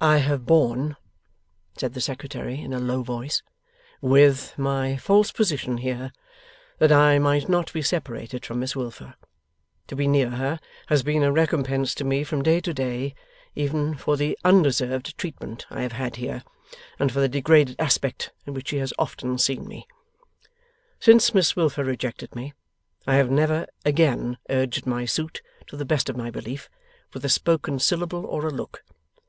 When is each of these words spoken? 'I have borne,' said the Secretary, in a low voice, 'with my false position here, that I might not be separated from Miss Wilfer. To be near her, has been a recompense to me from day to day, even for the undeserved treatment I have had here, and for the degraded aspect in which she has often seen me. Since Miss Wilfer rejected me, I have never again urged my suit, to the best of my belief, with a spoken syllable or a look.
'I 0.00 0.16
have 0.16 0.44
borne,' 0.44 0.96
said 1.78 1.94
the 1.94 2.00
Secretary, 2.00 2.60
in 2.60 2.72
a 2.72 2.80
low 2.80 3.04
voice, 3.04 3.44
'with 4.00 4.52
my 4.58 4.96
false 4.96 5.30
position 5.30 5.78
here, 5.78 6.10
that 6.80 6.90
I 6.90 7.20
might 7.20 7.48
not 7.48 7.72
be 7.72 7.80
separated 7.80 8.44
from 8.44 8.58
Miss 8.58 8.74
Wilfer. 8.74 9.14
To 9.86 9.94
be 9.94 10.08
near 10.08 10.30
her, 10.30 10.58
has 10.88 11.04
been 11.04 11.22
a 11.22 11.30
recompense 11.30 11.94
to 11.94 12.04
me 12.04 12.24
from 12.24 12.42
day 12.42 12.58
to 12.60 12.74
day, 12.74 13.14
even 13.54 13.94
for 13.94 14.16
the 14.16 14.36
undeserved 14.44 15.16
treatment 15.16 15.64
I 15.70 15.82
have 15.82 15.92
had 15.92 16.16
here, 16.16 16.42
and 16.98 17.12
for 17.12 17.20
the 17.20 17.28
degraded 17.28 17.76
aspect 17.78 18.32
in 18.46 18.52
which 18.52 18.70
she 18.70 18.78
has 18.78 18.92
often 18.98 19.38
seen 19.38 19.68
me. 19.68 19.86
Since 20.98 21.34
Miss 21.34 21.54
Wilfer 21.54 21.84
rejected 21.84 22.34
me, 22.34 22.52
I 23.06 23.14
have 23.14 23.30
never 23.30 23.68
again 23.84 24.38
urged 24.50 24.86
my 24.86 25.04
suit, 25.04 25.40
to 25.68 25.76
the 25.76 25.84
best 25.84 26.08
of 26.08 26.16
my 26.16 26.32
belief, 26.32 26.68
with 27.14 27.24
a 27.24 27.28
spoken 27.28 27.78
syllable 27.78 28.26
or 28.26 28.44
a 28.44 28.50
look. 28.50 28.82